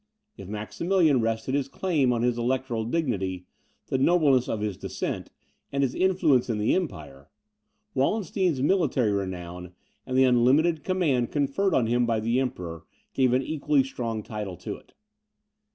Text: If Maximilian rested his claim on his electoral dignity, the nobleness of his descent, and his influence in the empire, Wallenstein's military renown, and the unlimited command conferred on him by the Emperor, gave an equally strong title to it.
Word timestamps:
If 0.35 0.47
Maximilian 0.47 1.21
rested 1.21 1.53
his 1.53 1.67
claim 1.67 2.11
on 2.11 2.23
his 2.23 2.39
electoral 2.39 2.85
dignity, 2.85 3.45
the 3.85 3.99
nobleness 3.99 4.49
of 4.49 4.59
his 4.61 4.75
descent, 4.75 5.29
and 5.71 5.83
his 5.83 5.93
influence 5.93 6.49
in 6.49 6.57
the 6.57 6.73
empire, 6.73 7.29
Wallenstein's 7.93 8.63
military 8.63 9.11
renown, 9.11 9.73
and 10.07 10.17
the 10.17 10.23
unlimited 10.23 10.83
command 10.83 11.31
conferred 11.31 11.75
on 11.75 11.85
him 11.85 12.07
by 12.07 12.19
the 12.19 12.39
Emperor, 12.39 12.83
gave 13.13 13.31
an 13.31 13.43
equally 13.43 13.83
strong 13.83 14.23
title 14.23 14.57
to 14.57 14.75
it. 14.75 14.95